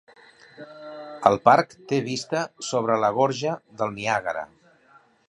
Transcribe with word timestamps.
El 1.29 1.35
parc 1.49 1.75
té 1.91 1.99
vista 2.07 2.41
sobre 2.71 2.97
la 3.05 3.13
gorja 3.19 3.55
del 3.83 3.95
Niàgara. 3.99 4.47